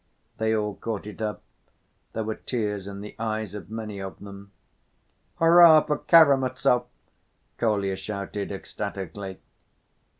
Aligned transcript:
they 0.39 0.55
all 0.55 0.73
caught 0.73 1.05
it 1.05 1.21
up. 1.21 1.43
There 2.13 2.23
were 2.23 2.33
tears 2.33 2.87
in 2.87 3.01
the 3.01 3.15
eyes 3.19 3.53
of 3.53 3.69
many 3.69 3.99
of 4.01 4.17
them. 4.17 4.51
"Hurrah 5.37 5.81
for 5.83 5.99
Karamazov!" 5.99 6.87
Kolya 7.59 7.95
shouted 7.95 8.51
ecstatically. 8.51 9.41